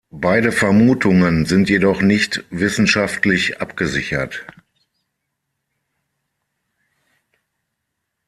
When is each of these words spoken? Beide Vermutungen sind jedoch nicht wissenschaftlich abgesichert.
Beide 0.15 0.51
Vermutungen 0.51 1.45
sind 1.45 1.69
jedoch 1.69 2.01
nicht 2.01 2.43
wissenschaftlich 2.49 3.61
abgesichert. 3.61 4.47